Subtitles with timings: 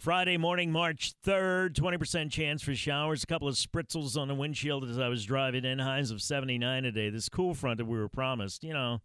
[0.00, 3.22] Friday morning, March 3rd, 20% chance for showers.
[3.22, 5.78] A couple of spritzels on the windshield as I was driving in.
[5.78, 7.10] Highs of 79 today.
[7.10, 9.02] This cool front that we were promised, you know,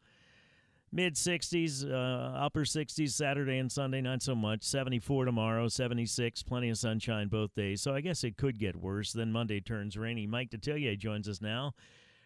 [0.94, 4.64] mid 60s, uh, upper 60s Saturday and Sunday, not so much.
[4.64, 7.82] 74 tomorrow, 76, plenty of sunshine both days.
[7.82, 9.12] So I guess it could get worse.
[9.12, 10.26] Then Monday turns rainy.
[10.26, 11.74] Mike Detillier joins us now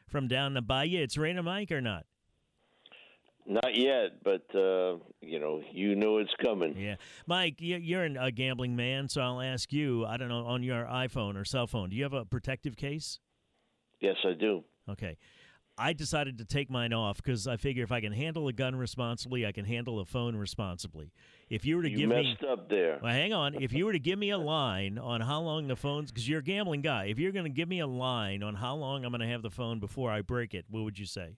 [0.07, 1.01] from down the bayou.
[1.01, 2.05] It's raining, Mike, or not?
[3.45, 6.75] Not yet, but uh, you know, you know it's coming.
[6.77, 6.95] Yeah,
[7.25, 10.05] Mike, you're a gambling man, so I'll ask you.
[10.05, 11.89] I don't know on your iPhone or cell phone.
[11.89, 13.19] Do you have a protective case?
[14.01, 14.63] Yes, I do.
[14.87, 15.17] Okay.
[15.79, 18.75] I decided to take mine off because I figure if I can handle a gun
[18.75, 21.13] responsibly, I can handle a phone responsibly.
[21.49, 22.99] If you were to you give messed me, up there.
[23.01, 23.55] Well, hang on.
[23.55, 26.39] If you were to give me a line on how long the phone's, because you're
[26.39, 29.11] a gambling guy, if you're going to give me a line on how long I'm
[29.11, 31.37] going to have the phone before I break it, what would you say?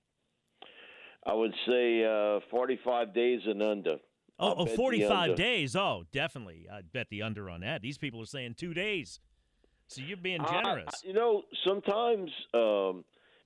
[1.26, 3.98] I would say uh, 45 days and under.
[4.40, 5.76] Oh, oh 45 days.
[5.76, 6.68] Oh, definitely.
[6.72, 7.82] I'd bet the under on that.
[7.82, 9.20] These people are saying two days.
[9.88, 10.88] So you're being generous.
[10.88, 13.04] Uh, you know, sometimes, um,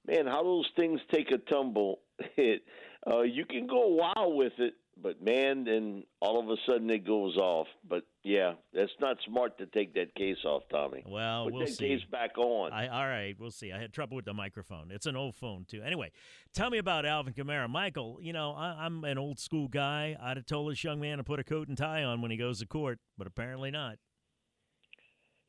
[0.07, 1.99] man, how those things take a tumble.
[2.37, 2.61] It,
[3.05, 6.89] uh, you can go a while with it, but man, then all of a sudden
[6.89, 7.67] it goes off.
[7.87, 11.03] But yeah, that's not smart to take that case off, Tommy.
[11.07, 11.87] Well, Put we'll that see.
[11.89, 12.71] case back on.
[12.71, 13.71] I, all right, we'll see.
[13.71, 14.91] I had trouble with the microphone.
[14.91, 15.81] It's an old phone too.
[15.83, 16.11] Anyway,
[16.53, 18.19] tell me about Alvin Kamara, Michael.
[18.21, 20.17] You know, I, am an old school guy.
[20.21, 22.37] I'd have told this young man to put a coat and tie on when he
[22.37, 23.97] goes to court, but apparently not.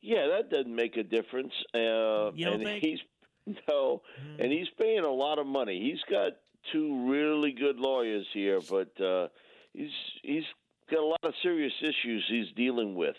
[0.02, 1.52] Yeah, that doesn't make a difference.
[1.74, 2.84] Uh, you don't and think?
[2.84, 2.98] He's
[3.68, 4.40] no, Hmm.
[4.42, 5.80] and he's paying a lot of money.
[5.80, 6.32] He's got
[6.72, 9.28] two really good lawyers here, but uh,
[9.72, 9.90] he's
[10.22, 10.44] he's
[10.90, 13.16] got a lot of serious issues he's dealing with,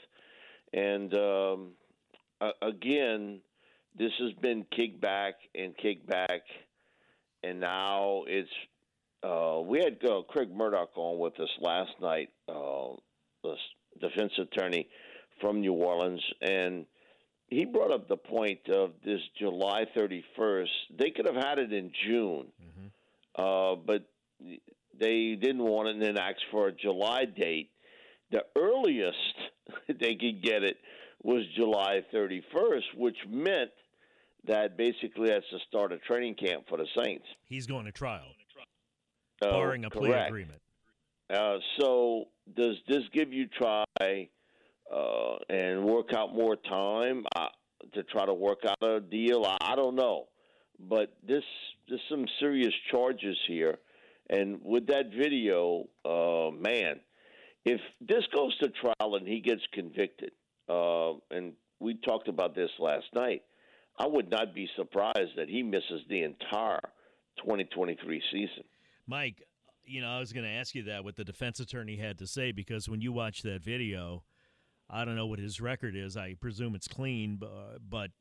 [0.73, 1.71] and um,
[2.41, 3.39] uh, again,
[3.97, 6.41] this has been kickback and kickback,
[7.43, 8.49] and now it's.
[9.23, 12.89] Uh, we had uh, Craig Murdoch on with us last night, uh,
[13.43, 13.55] the
[13.99, 14.87] defense attorney
[15.41, 16.85] from New Orleans, and
[17.47, 20.67] he brought up the point of this July 31st.
[20.99, 22.91] They could have had it in June, Mhm.
[23.37, 24.07] Uh, but
[24.99, 27.71] they didn't want it and then asked for a July date.
[28.31, 29.17] The earliest
[29.87, 30.77] they could get it
[31.23, 33.71] was July 31st, which meant
[34.47, 37.25] that basically that's the start of training camp for the Saints.
[37.45, 38.27] He's going to trial,
[39.41, 40.61] Uh, barring a plea agreement.
[41.29, 42.25] Uh, so
[42.55, 47.47] does this give you try uh, and work out more time uh,
[47.93, 49.43] to try to work out a deal?
[49.45, 50.27] I, I don't know,
[50.79, 51.43] but this
[51.87, 53.77] there's some serious charges here,
[54.29, 56.99] and with that video, uh, man,
[57.65, 60.31] if this goes to trial and he gets convicted,
[60.69, 63.43] uh, and we talked about this last night,
[63.97, 66.81] I would not be surprised that he misses the entire
[67.37, 68.63] 2023 season.
[69.07, 69.41] Mike,
[69.85, 72.27] you know, I was going to ask you that what the defense attorney had to
[72.27, 74.23] say because when you watch that video,
[74.89, 76.17] I don't know what his record is.
[76.17, 78.11] I presume it's clean, but, but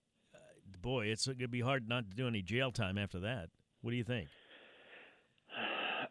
[0.87, 3.49] boy, it's going to be hard not to do any jail time after that.
[3.83, 4.29] What do you think?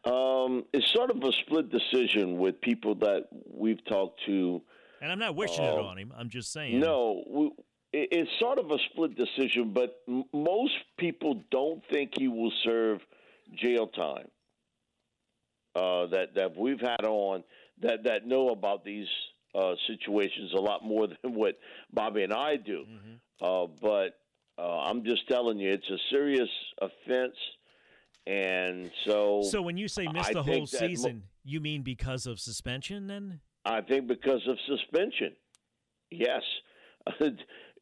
[0.04, 4.62] Um, it's sort of a split decision with people that we've talked to.
[5.02, 6.12] And I'm not wishing it Uh, on him.
[6.18, 6.80] I'm just saying.
[6.80, 7.46] No, we,
[7.94, 12.52] it- it's sort of a split decision, but m- most people don't think he will
[12.64, 13.00] serve
[13.56, 14.28] jail time.
[15.76, 17.44] Uh, that that we've had on
[17.82, 19.08] that that know about these
[19.54, 21.58] uh, situations a lot more than what
[21.94, 22.86] Bobby and I do.
[22.86, 23.20] Mhm.
[23.42, 24.18] Uh, but
[24.58, 26.50] uh, I'm just telling you, it's a serious
[26.82, 27.36] offense,
[28.28, 32.26] and so So when you say miss the whole that mo- season, you mean because
[32.26, 33.40] of suspension then?
[33.66, 35.34] I think because of suspension.
[36.12, 36.42] Yes.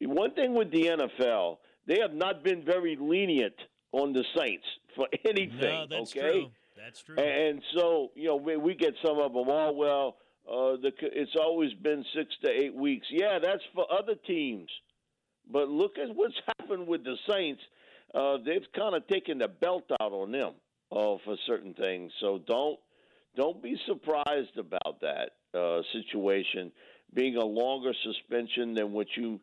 [0.00, 3.54] One thing with the NFL, they have not been very lenient
[3.92, 4.64] on the Saints
[4.96, 5.58] for anything.
[5.60, 6.32] no, that's okay?
[6.40, 6.50] true.
[6.76, 7.16] That's true.
[7.18, 9.46] And so, you know, we, we get some of them.
[9.48, 10.16] Oh well,
[10.50, 13.06] uh, the it's always been six to eight weeks.
[13.10, 14.68] Yeah, that's for other teams.
[15.50, 17.62] But look at what's happened with the Saints.
[18.14, 20.52] Uh, they've kind of taken the belt out on them
[20.92, 22.12] uh, for certain things.
[22.20, 22.78] So don't
[23.36, 26.70] don't be surprised about that uh, situation
[27.14, 29.40] being a longer suspension than what you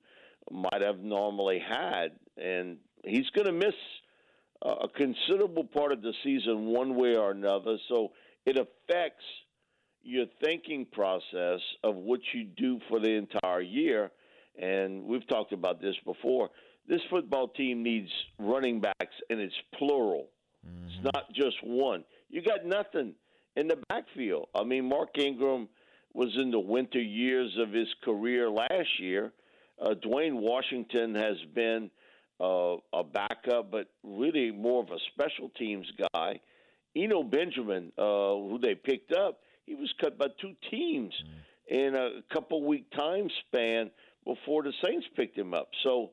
[0.50, 3.75] might have normally had, and he's going to miss
[4.64, 7.78] a considerable part of the season one way or another.
[7.90, 8.12] So
[8.46, 9.24] it affects
[10.04, 14.12] your thinking process of what you do for the entire year.
[14.59, 16.50] And we've talked about this before.
[16.88, 18.09] This football team needs
[18.39, 20.30] running backs, and it's plural.
[20.65, 20.88] Mhm.
[20.88, 22.03] It's not just one.
[22.30, 23.15] You got nothing
[23.56, 24.50] in the backfield.
[24.56, 25.69] I mean, Mark Ingram
[26.13, 29.31] was in the winter years of his career last year.
[29.80, 31.89] Uh, Dwayne Washington has been
[32.39, 36.39] uh, a backup, but really more of a special teams guy.
[36.95, 41.13] Eno Benjamin, uh, who they picked up, he was cut by two teams
[41.68, 43.92] in a couple week time span
[44.26, 45.70] before the Saints picked him up.
[45.84, 46.12] So,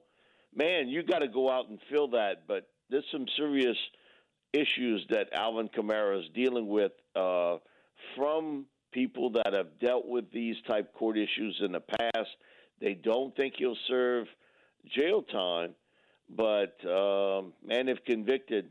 [0.54, 2.46] man, you got to go out and fill that.
[2.46, 3.76] But there's some serious
[4.52, 7.58] issues that Alvin Kamara is dealing with uh,
[8.16, 12.30] from people that have dealt with these type court issues in the past.
[12.80, 14.26] They don't think he'll serve
[14.96, 15.74] jail time,
[16.30, 18.70] but um, man, if convicted,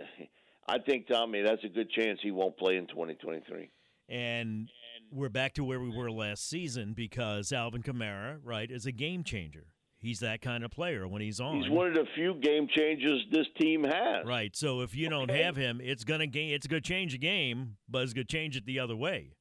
[0.68, 3.70] I think Tommy, that's a good chance he won't play in 2023.
[4.08, 4.68] And
[5.10, 9.24] we're back to where we were last season because Alvin Kamara, right, is a game
[9.24, 9.66] changer.
[9.98, 11.62] He's that kind of player when he's on.
[11.62, 14.26] He's one of the few game changers this team has.
[14.26, 14.54] Right.
[14.54, 16.54] So if you don't have him, it's gonna game.
[16.54, 19.32] It's gonna change the game, but it's gonna change it the other way.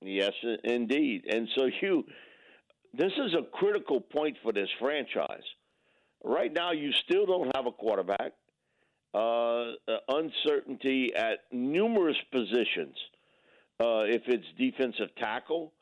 [0.00, 0.32] Yes,
[0.64, 1.26] indeed.
[1.30, 2.04] And so you,
[2.94, 5.44] this is a critical point for this franchise.
[6.24, 8.32] Right now, you still don't have a quarterback.
[9.12, 9.72] Uh,
[10.08, 12.96] uncertainty at numerous positions.
[13.80, 15.72] Uh, if it's defensive tackle,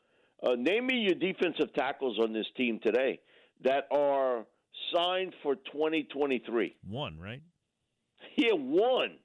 [0.41, 3.19] uh, name me your defensive tackles on this team today
[3.63, 4.45] that are
[4.95, 6.77] signed for 2023.
[6.87, 7.41] One, right?
[8.37, 9.17] Yeah, one.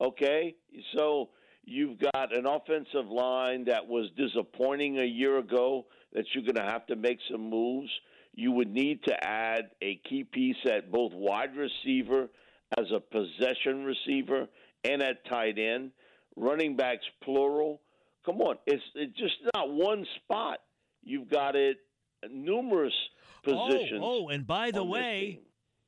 [0.00, 0.54] Okay,
[0.96, 1.30] so
[1.64, 6.70] you've got an offensive line that was disappointing a year ago that you're going to
[6.70, 7.90] have to make some moves.
[8.34, 12.28] You would need to add a key piece at both wide receiver
[12.78, 14.46] as a possession receiver
[14.84, 15.90] and at tight end.
[16.36, 17.80] Running backs plural.
[18.24, 20.58] Come on, it's, it's just not one spot.
[21.02, 21.78] You've got it
[22.30, 22.92] numerous
[23.46, 24.00] oh, positions.
[24.02, 25.40] Oh, oh and by the way,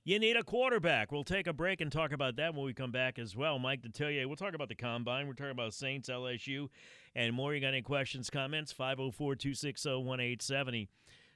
[0.05, 1.13] you need a quarterback.
[1.13, 3.59] We'll take a break and talk about that when we come back as well.
[3.59, 5.27] Mike Detillier, we'll talk about the combine.
[5.27, 6.69] We're talking about Saints, LSU,
[7.15, 7.55] and more.
[7.55, 8.73] You got any questions, comments?
[8.73, 10.89] 504 260 1870.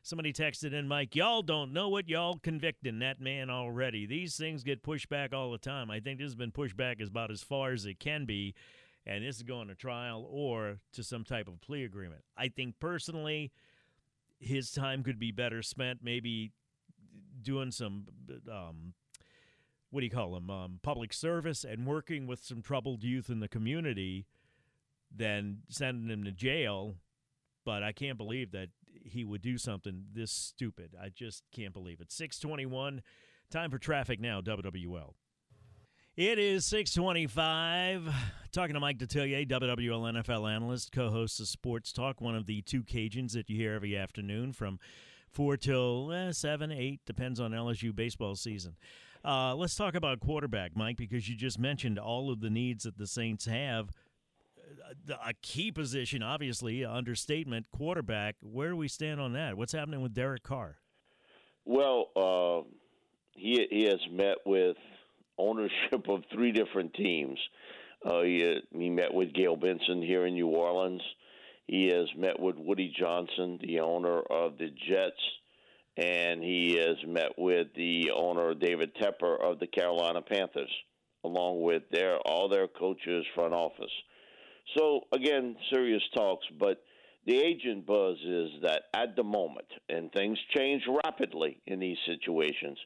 [0.03, 4.05] Somebody texted in, Mike, y'all don't know what y'all convicting that man already.
[4.05, 5.91] These things get pushed back all the time.
[5.91, 8.55] I think this has been pushed back about as far as it can be,
[9.07, 12.23] and this is going to trial or to some type of plea agreement.
[12.37, 13.53] I think personally,
[14.39, 16.53] his time could be better spent maybe
[17.43, 18.07] doing some
[18.51, 18.95] um,
[19.91, 23.41] what do you call them um, public service and working with some troubled youth in
[23.41, 24.27] the community
[25.15, 26.97] than sending him to jail.
[27.65, 28.69] But i can't believe that
[29.05, 30.95] he would do something this stupid.
[31.01, 32.11] I just can't believe it.
[32.11, 33.03] 621
[33.51, 35.15] time for traffic now wwl
[36.17, 38.09] it is 625.
[38.53, 42.85] Talking to Mike Detillier, WWL NFL analyst, co-host of Sports Talk, one of the two
[42.85, 44.79] Cajuns that you hear every afternoon from
[45.31, 48.77] 4 till eh, 7, 8, depends on LSU baseball season.
[49.25, 52.97] Uh, let's talk about quarterback, Mike, because you just mentioned all of the needs that
[52.97, 53.91] the Saints have.
[55.11, 58.37] Uh, a key position, obviously, understatement, quarterback.
[58.41, 59.57] Where do we stand on that?
[59.57, 60.77] What's happening with Derek Carr?
[61.65, 62.69] Well, uh,
[63.33, 64.77] he, he has met with–
[65.39, 67.39] ownership of three different teams.
[68.05, 71.03] Uh, he, he met with Gayle Benson here in New Orleans.
[71.67, 75.17] He has met with Woody Johnson, the owner of the Jets,
[75.97, 80.71] and he has met with the owner David Tepper of the Carolina Panthers,
[81.25, 83.93] along with their all their coaches, front office.
[84.77, 86.83] So again, serious talks, but
[87.27, 92.79] the agent buzz is that at the moment, and things change rapidly in these situations.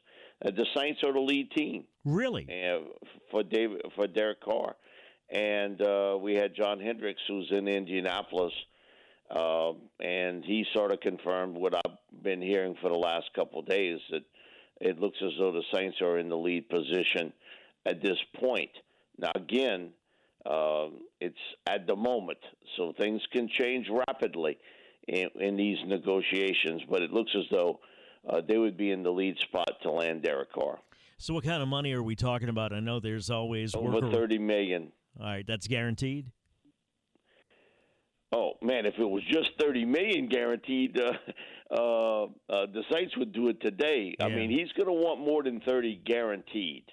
[0.43, 1.83] Uh, the Saints are the lead team.
[2.05, 2.47] Really?
[2.49, 2.79] Uh,
[3.31, 4.75] for David for Derek Carr,
[5.29, 8.53] and uh, we had John Hendricks, who's in Indianapolis,
[9.29, 13.67] uh, and he sort of confirmed what I've been hearing for the last couple of
[13.67, 14.23] days that
[14.81, 17.33] it looks as though the Saints are in the lead position
[17.85, 18.71] at this point.
[19.17, 19.91] Now, again,
[20.45, 20.87] uh,
[21.19, 21.35] it's
[21.67, 22.39] at the moment,
[22.77, 24.57] so things can change rapidly
[25.07, 26.81] in, in these negotiations.
[26.89, 27.79] But it looks as though
[28.27, 30.79] uh, they would be in the lead spot to land Derek Carr.
[31.17, 32.73] So, what kind of money are we talking about?
[32.73, 34.91] I know there's always over thirty million.
[35.19, 36.31] All right, that's guaranteed.
[38.31, 41.11] Oh man, if it was just thirty million guaranteed, uh,
[41.73, 44.15] uh, uh, the Saints would do it today.
[44.17, 44.25] Yeah.
[44.25, 46.85] I mean, he's going to want more than thirty guaranteed.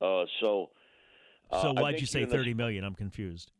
[0.00, 0.70] Uh, so,
[1.50, 2.84] uh, so why'd you say thirty million?
[2.84, 3.52] I'm confused.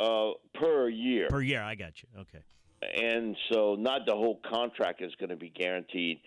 [0.00, 1.28] Uh, per year.
[1.28, 2.08] Per year, I got you.
[2.20, 2.42] Okay.
[2.82, 6.20] And so, not the whole contract is going to be guaranteed.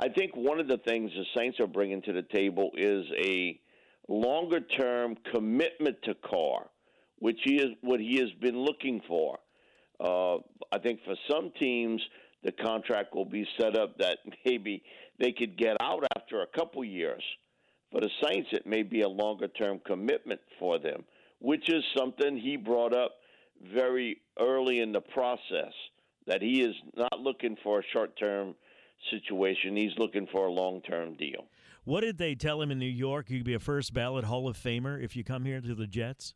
[0.00, 3.60] I think one of the things the Saints are bringing to the table is a
[4.08, 6.70] longer term commitment to Carr,
[7.18, 9.38] which he is what he has been looking for.
[10.02, 10.36] Uh,
[10.72, 12.00] I think for some teams,
[12.42, 14.82] the contract will be set up that maybe
[15.18, 17.22] they could get out after a couple years.
[17.92, 21.04] For the Saints, it may be a longer term commitment for them,
[21.40, 23.16] which is something he brought up
[23.74, 25.74] very early in the process
[26.26, 28.54] that he is not looking for a short term
[29.10, 29.76] situation.
[29.76, 31.44] He's looking for a long term deal.
[31.84, 33.30] What did they tell him in New York?
[33.30, 35.86] You would be a first ballot Hall of Famer if you come here to the
[35.86, 36.34] Jets.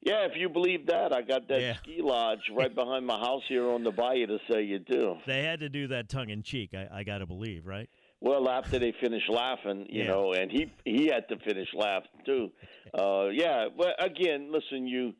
[0.00, 1.76] Yeah, if you believe that, I got that Yeah.
[1.76, 5.16] ski lodge right behind my house here on the bayou to say you do.
[5.26, 6.74] They had to do that tongue in cheek.
[6.74, 7.88] I, I got to believe, right?
[8.20, 10.08] Well, after they finished laughing, you Yeah.
[10.08, 12.50] know, and he he had to finish laughing too.
[12.92, 15.12] Uh, yeah, but again, listen, you,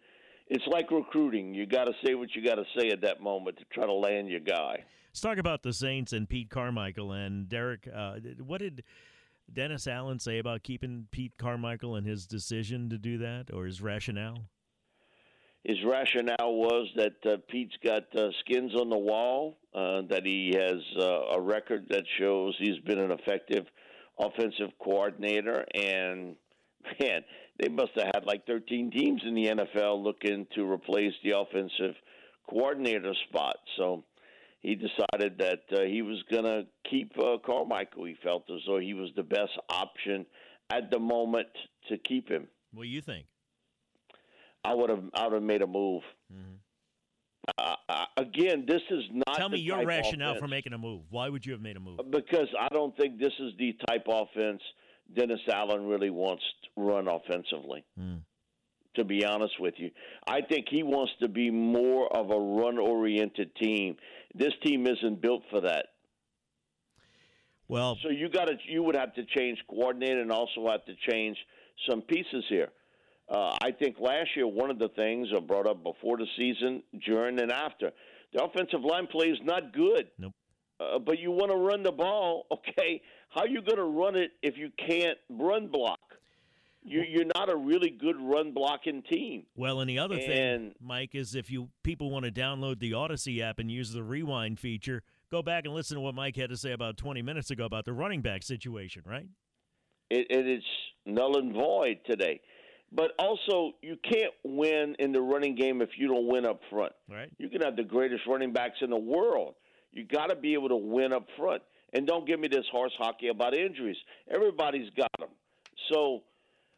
[0.48, 1.54] it's like recruiting.
[1.54, 3.92] You got to say what you got to say at that moment to try to
[3.92, 4.84] land your guy.
[5.14, 7.86] Let's talk about the Saints and Pete Carmichael and Derek.
[7.86, 8.82] Uh, what did
[9.52, 13.80] Dennis Allen say about keeping Pete Carmichael and his decision to do that, or his
[13.80, 14.38] rationale?
[15.62, 20.52] His rationale was that uh, Pete's got uh, skins on the wall, uh, that he
[20.58, 23.66] has uh, a record that shows he's been an effective
[24.18, 26.34] offensive coordinator, and
[27.00, 27.20] man,
[27.60, 31.94] they must have had like 13 teams in the NFL looking to replace the offensive
[32.50, 33.58] coordinator spot.
[33.76, 34.02] So
[34.64, 38.06] he decided that uh, he was going to keep uh, Carmichael.
[38.06, 40.24] He felt as though he was the best option
[40.70, 41.48] at the moment
[41.90, 42.48] to keep him.
[42.72, 43.26] What do you think?
[44.64, 46.02] I would have I would have made a move.
[46.32, 46.56] Mhm.
[47.58, 49.36] Uh, again, this is not.
[49.36, 51.02] Tell me your rationale offense, for making a move.
[51.10, 52.00] Why would you have made a move?
[52.10, 54.62] Because I don't think this is the type offense
[55.14, 57.84] Dennis Allen really wants to run offensively.
[57.98, 58.16] Hmm.
[58.96, 59.90] To be honest with you,
[60.26, 63.96] I think he wants to be more of a run-oriented team.
[64.34, 65.86] This team isn't built for that.
[67.68, 70.94] Well, So you got to you would have to change coordinator and also have to
[71.08, 71.36] change
[71.88, 72.68] some pieces here.
[73.28, 76.82] Uh, I think last year one of the things I brought up before the season,
[77.06, 77.90] during and after,
[78.34, 80.08] the offensive line play is not good.
[80.18, 80.32] Nope.
[80.78, 83.00] Uh, but you want to run the ball, okay?
[83.30, 86.00] How are you going to run it if you can't run block?
[86.84, 89.46] You, you're not a really good run blocking team.
[89.56, 93.40] well, and the other thing, Mike, is if you people want to download the Audacy
[93.40, 96.56] app and use the rewind feature, go back and listen to what Mike had to
[96.56, 99.26] say about 20 minutes ago about the running back situation, right?
[100.10, 100.62] it, it is
[101.06, 102.40] null and void today.
[102.92, 106.92] But also, you can't win in the running game if you don't win up front.
[107.10, 107.28] Right.
[107.38, 109.54] You can have the greatest running backs in the world.
[109.90, 111.62] You got to be able to win up front.
[111.92, 113.96] And don't give me this horse hockey about injuries.
[114.32, 115.30] Everybody's got them.
[115.92, 116.22] So,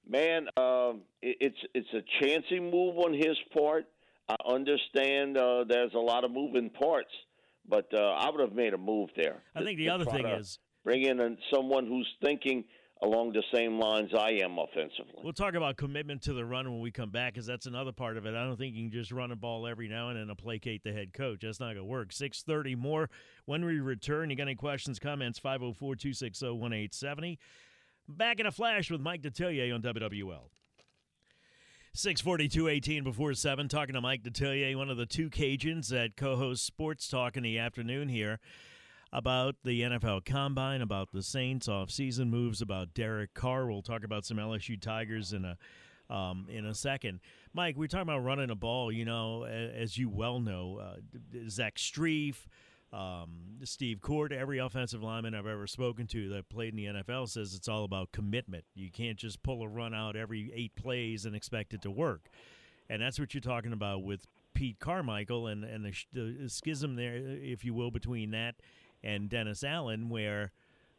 [0.09, 3.87] man, um, it, it's it's a chancy move on his part.
[4.29, 7.11] I understand uh, there's a lot of moving parts,
[7.69, 9.43] but uh, I would have made a move there.
[9.55, 12.65] I think the other thing is bring in someone who's thinking
[13.03, 15.21] along the same lines I am offensively.
[15.23, 18.17] We'll talk about commitment to the run when we come back, because that's another part
[18.17, 18.35] of it.
[18.35, 20.83] I don't think you can just run a ball every now and then to placate
[20.83, 21.41] the head coach.
[21.43, 22.13] That's not going to work.
[22.13, 23.11] 630 more
[23.45, 24.31] when we return.
[24.31, 27.37] You got any questions, comments, 504-260-1870.
[28.09, 30.51] Back in a flash with Mike Detillier on WWL.
[31.93, 36.37] 642 18 before 7, talking to Mike Detillier, one of the two Cajuns that co
[36.37, 38.39] hosts Sports Talk in the afternoon here
[39.13, 43.67] about the NFL Combine, about the Saints off-season moves, about Derek Carr.
[43.67, 45.57] We'll talk about some LSU Tigers in a
[46.15, 47.21] um, in a second.
[47.53, 48.93] Mike, we're talking about running a ball.
[48.93, 50.97] You know, as you well know, uh,
[51.49, 52.47] Zach Streef,
[52.93, 57.29] um, Steve Court, every offensive lineman I've ever spoken to that played in the NFL
[57.29, 58.65] says it's all about commitment.
[58.75, 62.29] You can't just pull a run out every eight plays and expect it to work.
[62.89, 67.17] And that's what you're talking about with Pete Carmichael and, and the, the schism there,
[67.17, 68.55] if you will, between that
[69.03, 70.53] and Dennis Allen, where,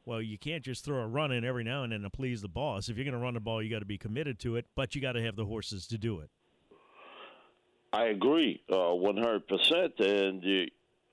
[0.05, 2.49] well, you can't just throw a run in every now and then to please the
[2.49, 2.89] boss.
[2.89, 4.93] If you're going to run the ball, you got to be committed to it, but
[4.93, 6.29] you got to have the horses to do it.
[7.93, 9.97] I agree, uh, one hundred percent.
[9.99, 10.43] And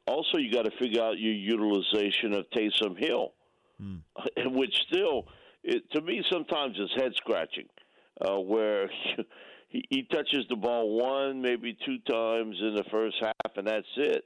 [0.07, 3.33] also, you got to figure out your utilization of Taysom Hill,
[3.81, 3.97] Hmm.
[4.57, 5.27] which still,
[5.63, 7.67] it, to me, sometimes is head scratching,
[8.21, 8.89] uh, where
[9.69, 13.87] he, he touches the ball one, maybe two times in the first half, and that's
[13.97, 14.25] it.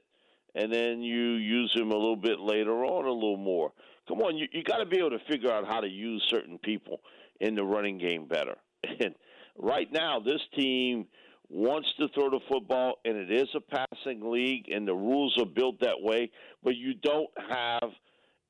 [0.55, 3.71] And then you use him a little bit later on, a little more.
[4.07, 6.57] Come on, you, you got to be able to figure out how to use certain
[6.57, 7.01] people
[7.39, 8.55] in the running game better.
[9.01, 9.13] And
[9.57, 11.05] right now, this team
[11.49, 15.45] wants to throw the football, and it is a passing league, and the rules are
[15.45, 16.31] built that way.
[16.63, 17.89] But you don't have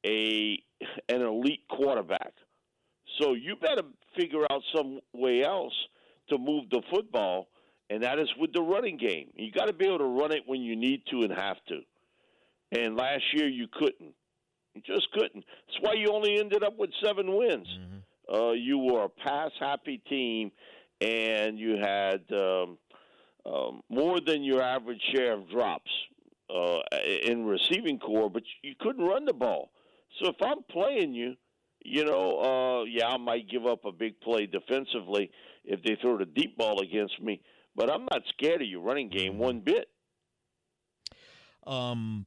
[0.05, 0.61] a
[1.09, 2.33] an elite quarterback,
[3.19, 3.83] so you better
[4.17, 5.73] figure out some way else
[6.29, 7.47] to move the football,
[7.89, 9.29] and that is with the running game.
[9.35, 11.79] You got to be able to run it when you need to and have to.
[12.71, 14.13] And last year you couldn't.
[14.75, 15.43] You just couldn't.
[15.67, 17.67] That's why you only ended up with seven wins.
[18.31, 20.51] Uh, you were a pass happy team,
[21.01, 22.77] and you had um,
[23.51, 25.91] um, more than your average share of drops
[26.53, 26.79] uh,
[27.23, 29.71] in receiving corps, but you couldn't run the ball.
[30.19, 31.35] So if I'm playing you,
[31.83, 35.31] you know, uh, yeah, I might give up a big play defensively
[35.63, 37.41] if they throw the deep ball against me,
[37.75, 39.87] but I'm not scared of your running game one bit.
[41.65, 42.25] Um,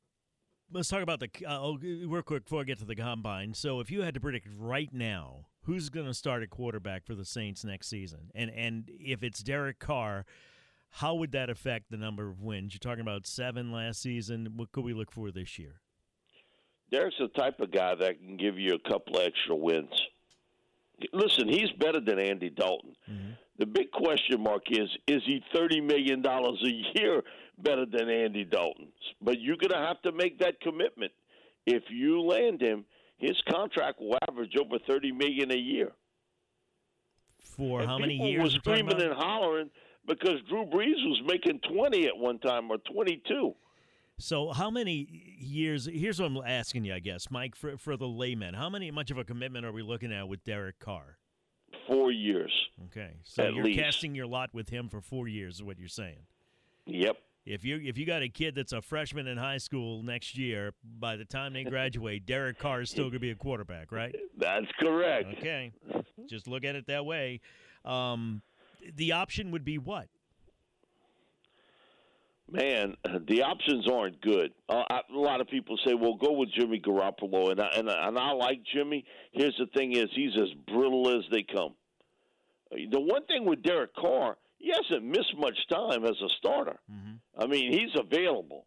[0.72, 3.54] let's talk about the uh, oh, real quick before I get to the combine.
[3.54, 7.14] So, if you had to predict right now who's going to start at quarterback for
[7.14, 10.24] the Saints next season, and and if it's Derek Carr,
[10.92, 12.74] how would that affect the number of wins?
[12.74, 14.52] You're talking about seven last season.
[14.56, 15.80] What could we look for this year?
[16.90, 19.90] Derek's the type of guy that can give you a couple extra wins.
[21.14, 22.94] Listen, he's better than Andy Dalton.
[23.10, 23.30] Mm-hmm.
[23.58, 27.22] The big question mark is is he $30 million a year
[27.58, 28.88] better than Andy Dalton?
[29.22, 31.12] But you're going to have to make that commitment.
[31.64, 32.84] If you land him,
[33.16, 35.92] his contract will average over 30 million a year.
[37.40, 38.42] For and how many people years?
[38.42, 39.70] was screaming and hollering
[40.06, 43.54] because Drew Brees was making 20 at one time or 22.
[44.18, 45.88] So, how many years?
[45.92, 48.54] Here's what I'm asking you, I guess, Mike, for for the layman.
[48.54, 51.18] How many much of a commitment are we looking at with Derek Carr?
[51.88, 52.52] Four years.
[52.86, 53.80] Okay, so you're least.
[53.80, 56.26] casting your lot with him for four years, is what you're saying.
[56.86, 57.16] Yep.
[57.44, 60.74] If you if you got a kid that's a freshman in high school next year,
[61.00, 64.14] by the time they graduate, Derek Carr is still going to be a quarterback, right?
[64.38, 65.34] That's correct.
[65.38, 65.72] Okay,
[66.28, 67.40] just look at it that way.
[67.84, 68.42] Um,
[68.96, 70.08] the option would be what?
[72.50, 72.96] Man,
[73.28, 74.52] the options aren't good.
[74.68, 77.88] Uh, I, a lot of people say, "Well, go with Jimmy Garoppolo," and I, and,
[77.88, 79.04] I- and I like Jimmy.
[79.30, 81.74] Here's the thing: is he's as brittle as they come.
[82.70, 86.78] Uh, The one thing with Derek Carr, he hasn't missed much time as a starter.
[86.92, 87.42] Mm-hmm.
[87.42, 88.66] I mean, he's available,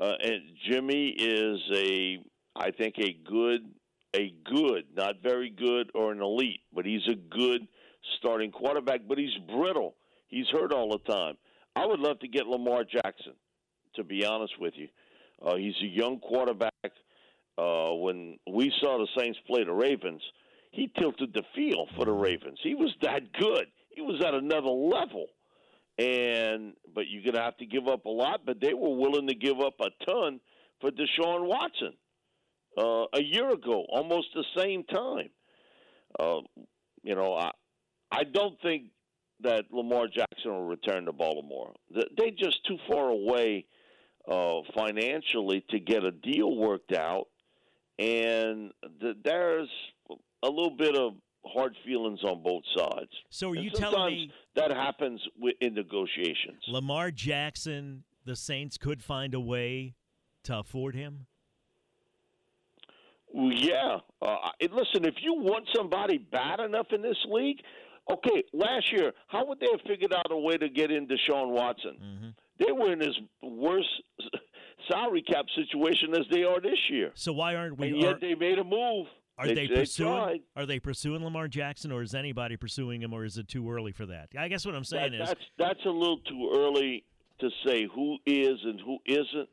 [0.00, 2.18] uh, and Jimmy is a,
[2.56, 3.60] I think, a good,
[4.14, 7.68] a good, not very good or an elite, but he's a good
[8.18, 9.00] starting quarterback.
[9.08, 9.94] But he's brittle.
[10.28, 11.36] He's hurt all the time.
[11.76, 13.34] I would love to get Lamar Jackson.
[13.96, 14.88] To be honest with you,
[15.44, 16.72] uh, he's a young quarterback.
[17.58, 20.22] Uh, when we saw the Saints play the Ravens,
[20.70, 22.58] he tilted the field for the Ravens.
[22.62, 23.66] He was that good.
[23.90, 25.26] He was at another level
[25.98, 28.40] and but you're to have to give up a lot.
[28.46, 30.40] But they were willing to give up a ton
[30.80, 31.92] for Deshaun Watson
[32.78, 35.30] uh, a year ago, almost the same time.
[36.18, 36.40] Uh,
[37.02, 37.50] you know, I
[38.12, 38.84] I don't think
[39.40, 41.74] that Lamar Jackson will return to Baltimore.
[41.90, 43.66] They- They're just too far away
[44.28, 47.26] uh, financially to get a deal worked out,
[47.98, 49.68] and th- there's
[50.44, 51.14] a little bit of
[51.44, 53.10] hard feelings on both sides.
[53.30, 55.20] So, are you telling me that happens
[55.60, 56.62] in negotiations?
[56.68, 59.94] Lamar Jackson, the Saints could find a way
[60.44, 61.26] to afford him?
[63.34, 63.98] Well, yeah.
[64.20, 64.36] Uh,
[64.70, 67.58] listen, if you want somebody bad enough in this league,
[68.10, 68.42] okay.
[68.52, 71.96] Last year, how would they have figured out a way to get in Deshaun Watson?
[72.02, 72.28] Mm-hmm.
[72.64, 73.88] They were in as worse
[74.90, 77.88] salary cap situation as they are this year, So why aren't we?
[77.88, 79.06] and yet are, they made a move.
[79.38, 80.12] are they, they, they pursuing?
[80.12, 80.40] tried.
[80.56, 83.92] Are they pursuing Lamar Jackson, or is anybody pursuing him, or is it too early
[83.92, 84.28] for that?
[84.38, 87.04] I guess what I'm saying That- is, that's that's a little too early
[87.40, 89.48] to say who is and who isn't.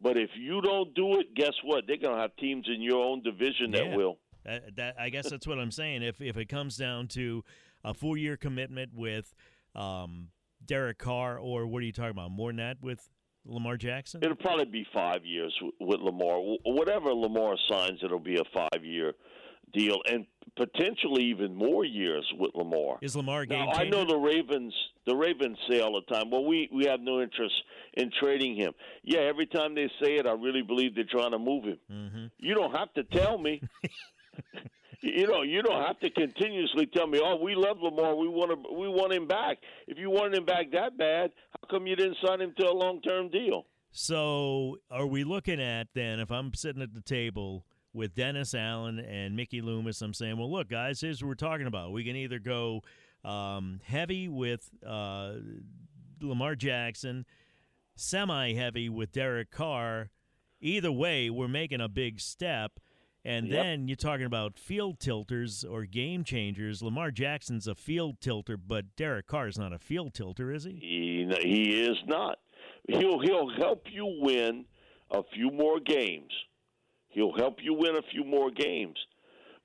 [0.00, 1.84] But if you don't do it, guess what?
[1.88, 3.88] They're going to have teams in your own division Yeah.
[3.90, 4.18] that will.
[4.44, 6.02] That, that I guess that's what I'm saying.
[6.02, 7.44] If if it comes down to
[7.84, 9.34] a four year commitment with
[9.74, 10.28] um,
[10.64, 12.30] Derek Carr, or what are you talking about?
[12.30, 13.08] More than that with
[13.44, 14.20] Lamar Jackson?
[14.22, 16.38] It'll probably be five years with, with Lamar.
[16.40, 19.12] Wh- Whatever Lamar signs, it'll be a five-year
[19.72, 22.96] deal, and potentially even more years with Lamar.
[23.02, 24.74] Is Lamar game Now I know the Ravens.
[25.06, 27.54] The Ravens say all the time, "Well, we we have no interest
[27.94, 28.72] in trading him."
[29.04, 31.78] Yeah, every time they say it, I really believe they're trying to move him.
[31.90, 33.60] hmm You don't have to tell me.
[35.00, 38.14] you know, you don't have to continuously tell me, "Oh, we love Lamar.
[38.16, 41.68] We want to, we want him back." If you wanted him back that bad, how
[41.68, 43.66] come you didn't sign him to a long-term deal?
[43.90, 46.20] So are we looking at then?
[46.20, 50.50] If I'm sitting at the table with Dennis Allen and Mickey Loomis, I'm saying, well,
[50.50, 51.92] look, guys, here's what we're talking about.
[51.92, 52.82] We can either go
[53.24, 55.34] um, heavy with uh,
[56.20, 57.24] Lamar Jackson,
[57.96, 60.10] semi heavy with Derek Carr.
[60.60, 62.80] Either way, we're making a big step.
[63.28, 63.62] And Yep.
[63.62, 66.82] then you're talking about field tilters or game changers.
[66.82, 70.72] Lamar Jackson's a field tilter, but Derek Carr is not a field tilter, is he?
[70.80, 72.38] He he is not.
[72.88, 74.64] He'll he'll help you win
[75.10, 76.32] a few more games.
[77.10, 78.96] He'll help you win a few more games.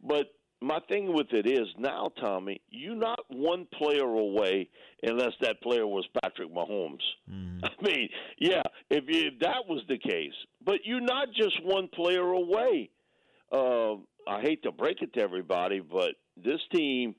[0.01, 4.69] But my thing with it is now, Tommy, you're not one player away
[5.03, 7.03] unless that player was Patrick Mahomes.
[7.31, 7.59] Mhm.
[7.63, 10.33] I mean, yeah, if, you, if that was the case,
[10.65, 12.89] but you're not just one player away.
[13.51, 13.95] Uh,
[14.27, 17.15] I hate to break it to everybody, but this team,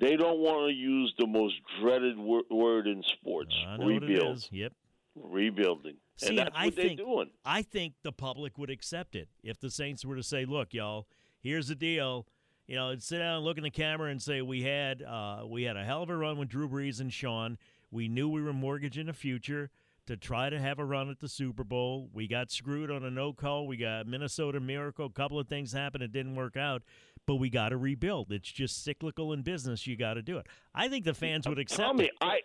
[0.00, 3.94] they don't want to use the most dreaded wor- word in sports: I know what
[3.94, 4.48] it rebuild.
[4.50, 4.72] Yep.
[5.14, 7.30] rebuilding, See, and that's I what they're think- doing.
[7.44, 11.06] I think the public would accept it if the Saints were to say, "Look, y'all,
[11.40, 12.26] here's the deal."
[12.66, 15.62] You know, sit down, and look in the camera, and say, "We had uh, we
[15.64, 17.58] had a hell of a run with Drew Brees and Sean.
[17.90, 19.70] We knew we were mortgaging the future
[20.08, 22.08] to try to have a run at the Super Bowl.
[22.12, 23.66] We got screwed on a no call.
[23.66, 25.06] We got Minnesota Miracle.
[25.06, 26.02] A couple of things happened.
[26.02, 26.82] It didn't work out,
[27.26, 28.32] but we got to rebuild.
[28.32, 29.86] It's just cyclical in business.
[29.86, 30.46] You got to do it.
[30.74, 32.12] I think the fans would accept Tommy, it.
[32.22, 32.38] I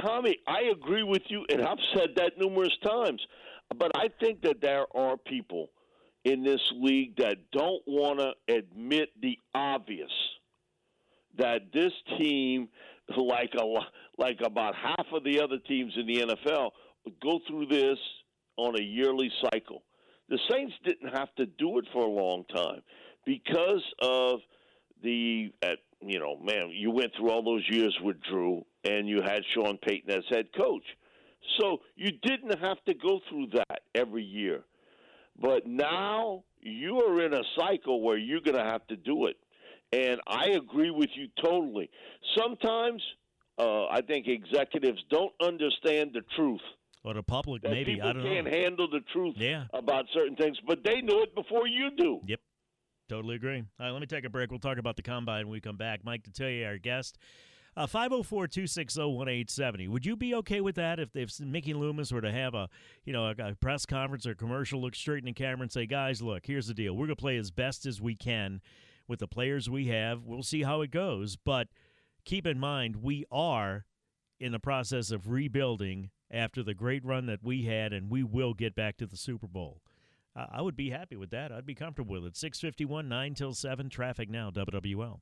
[0.00, 3.20] Tommy, I agree with you, and I've said that numerous times.
[3.78, 5.68] But I think that there are people
[6.24, 10.10] in this league that don't want to admit the obvious
[11.38, 12.68] that this team,
[13.16, 13.64] like a
[14.18, 16.70] like about half of the other teams in the NFL,
[17.22, 17.98] go through this
[18.56, 19.82] on a yearly cycle.
[20.28, 22.82] The Saints didn't have to do it for a long time
[23.26, 24.40] because of
[25.02, 29.20] the uh, you know man you went through all those years with Drew and you
[29.22, 30.84] had Sean Payton as head coach.
[31.60, 34.62] So you didn't have to go through that every year.
[35.40, 39.36] But now you are in a cycle where you're going to have to do it.
[39.92, 41.90] And I agree with you totally.
[42.36, 43.02] Sometimes
[43.58, 46.60] uh, I think executives don't understand the truth.
[47.04, 48.00] Or the public, maybe.
[48.00, 48.28] I don't know.
[48.28, 48.52] You can't know.
[48.52, 49.64] handle the truth Yeah.
[49.72, 52.20] about certain things, but they know it before you do.
[52.26, 52.40] Yep.
[53.08, 53.58] Totally agree.
[53.58, 54.50] All right, let me take a break.
[54.50, 56.04] We'll talk about the combine when we come back.
[56.04, 57.18] Mike Detillier, our guest.
[57.76, 59.88] Uh, 504 260 1870.
[59.88, 62.68] Would you be okay with that if, if Mickey Loomis were to have a
[63.04, 65.72] you know a, a press conference or a commercial, look straight in the camera and
[65.72, 66.92] say, guys, look, here's the deal.
[66.94, 68.60] We're going to play as best as we can
[69.08, 70.24] with the players we have.
[70.24, 71.36] We'll see how it goes.
[71.36, 71.68] But
[72.26, 73.86] keep in mind, we are
[74.38, 78.54] in the process of rebuilding after the great run that we had, and we will
[78.54, 79.82] get back to the Super Bowl.
[80.34, 81.52] I would be happy with that.
[81.52, 82.36] I'd be comfortable with it.
[82.36, 85.20] 651, 9 till 7, traffic now, WWL.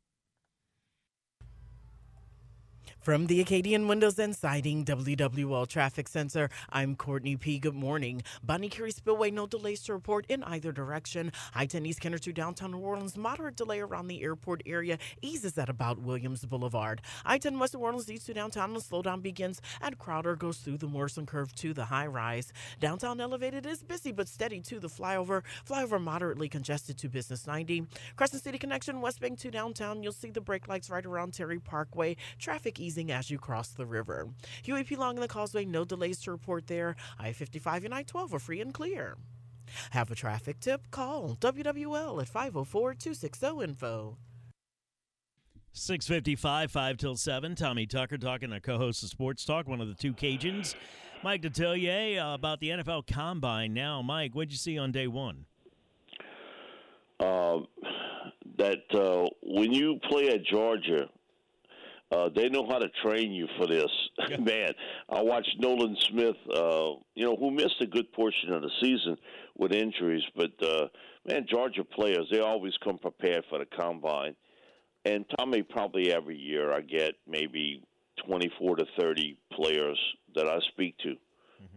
[2.98, 7.59] From the Acadian Windows and Siding WWL Traffic Center, I'm Courtney P.
[7.59, 8.22] Good morning.
[8.42, 11.33] Bonnet Carré Spillway, no delays to report in either direction.
[11.55, 15.57] I 10 East Kenner to downtown New Orleans, moderate delay around the airport area eases
[15.57, 17.00] at about Williams Boulevard.
[17.24, 20.79] I 10 West New Orleans east to downtown, the slowdown begins at Crowder, goes through
[20.79, 22.53] the Morrison Curve to the high rise.
[22.81, 25.42] Downtown elevated is busy but steady to the flyover.
[25.68, 27.87] Flyover moderately congested to Business 90.
[28.16, 31.59] Crescent City Connection, West Bank to downtown, you'll see the brake lights right around Terry
[31.59, 32.16] Parkway.
[32.38, 34.28] Traffic easing as you cross the river.
[34.62, 34.96] Huey P.
[34.96, 36.96] Long in the Causeway, no delays to report there.
[37.18, 39.16] I 55 and I 12 are free and clear.
[39.90, 40.90] Have a traffic tip?
[40.90, 44.16] Call WWL at 504 260 info.
[45.72, 47.54] 655, 5 till 7.
[47.54, 50.74] Tommy Tucker talking to co host of Sports Talk, one of the two Cajuns.
[51.22, 53.74] Mike Detillier uh, about the NFL Combine.
[53.74, 55.44] Now, Mike, what'd you see on day one?
[57.20, 57.58] Uh,
[58.56, 61.08] that uh, when you play at Georgia,
[62.11, 63.90] uh, they know how to train you for this.
[64.29, 64.37] Yeah.
[64.37, 64.73] Man,
[65.09, 69.16] I watched Nolan Smith, uh, you know, who missed a good portion of the season
[69.57, 70.87] with injuries, but uh,
[71.27, 74.37] man, Georgia players they always come prepared for the combine.
[75.05, 77.83] And Tommy, probably every year I get maybe
[78.25, 79.99] twenty-four to thirty players
[80.37, 81.16] that I speak to,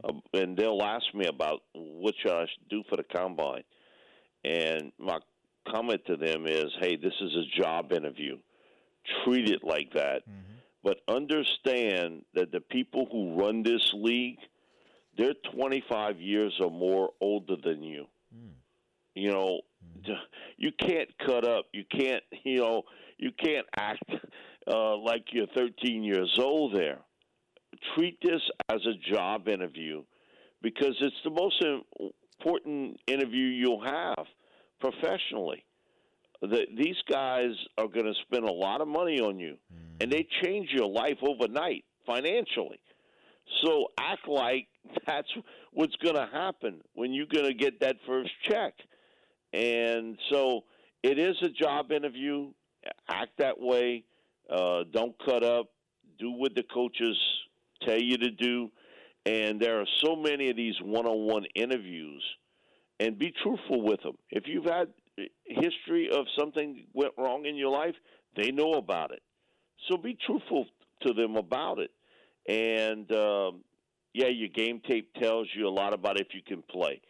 [0.04, 3.64] uh, and they'll ask me about what should I do for the combine,
[4.44, 5.18] and my
[5.68, 8.38] comment to them is, "Hey, this is a job interview."
[9.24, 10.28] Treat it like that.
[10.28, 10.54] Mm-hmm.
[10.84, 14.40] But understand that the people who run this league,
[15.18, 18.06] they're 25 years or more older than you.
[18.36, 18.50] Mm.
[19.16, 20.12] You know, mm-hmm.
[20.58, 21.66] you can't cut up.
[21.72, 22.84] You can't, you know,
[23.18, 24.04] you can't act
[24.68, 27.00] uh, like you're 13 years old there.
[27.96, 30.04] Treat this as a job interview
[30.62, 31.64] because it's the most
[32.40, 34.26] important interview you'll have
[34.80, 35.64] professionally
[36.48, 39.58] the, these guys are going to spend a lot of money on you,
[40.00, 42.80] and they change your life overnight financially.
[43.64, 44.68] So act like
[45.06, 45.28] that's
[45.72, 48.74] what's going to happen when you're going to get that first check.
[49.54, 50.64] And so
[51.04, 52.52] it is a job interview.
[53.08, 54.04] Act that way.
[54.50, 55.68] Uh, don't cut up.
[56.20, 57.18] Do what the coaches
[57.86, 58.72] tell you to do.
[59.26, 62.24] And there are so many of these one-on-one interviews,
[63.00, 64.18] and be truthful with them.
[64.30, 64.88] If you've had
[65.46, 67.96] history of something went wrong in your life,
[68.36, 69.22] they know about it.
[69.90, 70.66] So be truthful
[71.06, 71.92] to them about it.
[72.48, 73.62] And um,
[74.14, 77.02] yeah, your game tape tells you a lot about if you can play.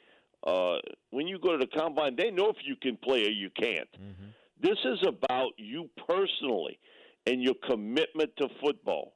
[0.46, 0.78] Uh,
[1.12, 3.90] when you go to the combine, they know if you can play or you can't.
[3.94, 4.30] Mm-hmm.
[4.62, 6.80] This is about you personally
[7.26, 9.14] and your commitment to football.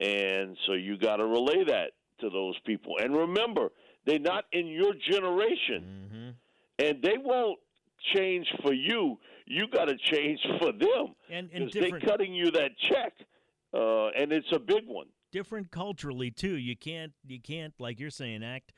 [0.00, 2.94] And so you got to relay that to those people.
[3.02, 3.68] And remember,
[4.06, 6.30] they're not in your generation, Mm-hmm.
[6.78, 7.58] and they won't
[8.14, 9.18] change for you.
[9.46, 13.12] You got to change for them And, and they're cutting you that check,
[13.74, 15.06] uh, and it's a big one.
[15.32, 16.56] different culturally, too.
[16.56, 18.72] You can't, you can't, like you're saying, act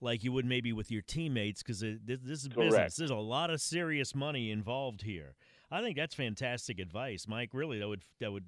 [0.00, 2.96] like you would maybe with your teammates because this, this is business.
[2.96, 5.34] There's a lot of serious money involved here.
[5.70, 7.50] I think that's fantastic advice, Mike.
[7.52, 8.44] Really, that would that would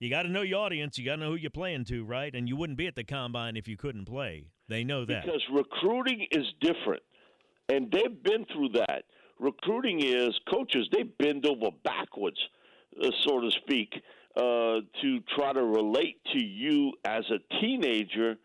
[0.00, 0.98] you got to know your audience.
[0.98, 2.34] You got to know who you're playing to, right?
[2.34, 4.46] And you wouldn't be at the combine if you couldn't play.
[4.68, 5.24] They know that.
[5.24, 7.02] Because recruiting is different,
[7.68, 9.04] and they've been through that.
[9.38, 12.38] Recruiting is coaches they bend over backwards,
[13.02, 13.92] uh, so to speak,
[14.36, 18.36] uh, to try to relate to you as a teenager,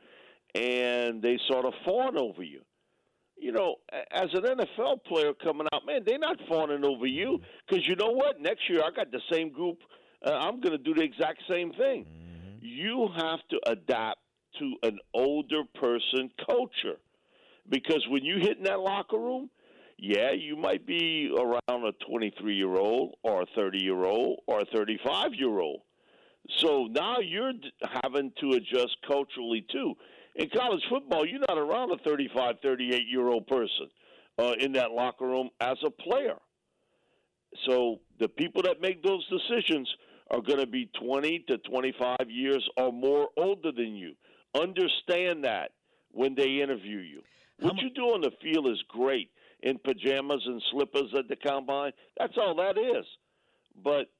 [0.55, 2.61] and they sort of fawn over you.
[3.37, 3.75] You know,
[4.11, 8.11] as an NFL player coming out, man, they're not fawning over you because you know
[8.11, 8.39] what?
[8.39, 9.79] Next year I got the same group.
[10.25, 12.05] Uh, I'm going to do the exact same thing.
[12.05, 12.57] Mm-hmm.
[12.61, 14.19] You have to adapt
[14.59, 16.99] to an older person culture
[17.69, 19.49] because when you hit in that locker room,
[19.97, 24.61] yeah, you might be around a 23 year old or a 30 year old or
[24.61, 25.81] a 35 year old.
[26.57, 27.53] So now you're
[28.03, 29.93] having to adjust culturally too.
[30.35, 33.87] In college football, you're not around a 35, 38 year old person
[34.39, 36.37] uh, in that locker room as a player.
[37.67, 39.87] So the people that make those decisions
[40.31, 44.13] are going to be 20 to 25 years or more older than you.
[44.55, 45.71] Understand that
[46.11, 47.21] when they interview you.
[47.63, 49.29] What mu- you do on the field is great
[49.61, 51.93] in pajamas and slippers at the combine.
[52.17, 53.05] That's all that is.
[53.83, 54.11] But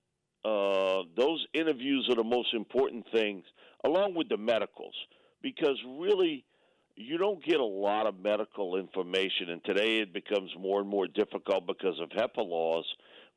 [0.47, 3.43] uh, those interviews are the most important things,
[3.83, 4.95] along with the medicals,
[5.41, 6.43] because really
[6.95, 11.07] you don't get a lot of medical information, and today it becomes more and more
[11.07, 12.85] difficult because of HIPAA laws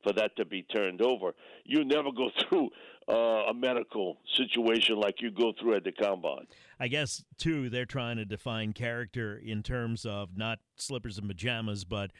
[0.03, 1.33] for that to be turned over.
[1.65, 2.69] You never go through
[3.09, 6.47] uh, a medical situation like you go through at the combine.
[6.79, 11.83] I guess too they're trying to define character in terms of not slippers and pajamas,
[11.83, 12.11] but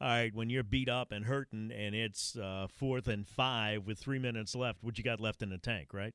[0.00, 3.98] all right, when you're beat up and hurting and it's uh, fourth and five with
[3.98, 6.12] three minutes left, what you got left in the tank, right?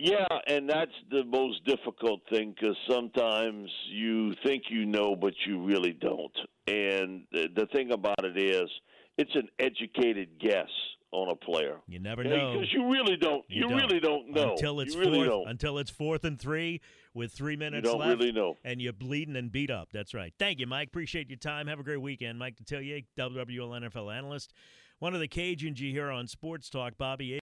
[0.00, 5.64] Yeah, and that's the most difficult thing because sometimes you think you know, but you
[5.64, 6.32] really don't.
[6.68, 8.70] And the, the thing about it is,
[9.16, 10.68] it's an educated guess
[11.10, 11.78] on a player.
[11.88, 13.44] You never know Because you really don't.
[13.48, 13.76] You You, don't.
[13.76, 14.52] really don't know.
[14.52, 15.48] until it's really fourth don't.
[15.48, 16.80] until it's fourth and three
[17.14, 18.20] with three minutes You don't left.
[18.20, 18.56] really know.
[18.62, 19.88] and you're bleeding and beat up.
[19.92, 20.32] That's right.
[20.38, 20.88] Thank you, Mike.
[20.88, 21.66] Appreciate your time.
[21.66, 22.38] Have a great weekend.
[22.38, 24.52] Mike Detillier, WWL NFL analyst.
[25.00, 27.32] One of the Cajuns you hear on Sports Talk, Bobby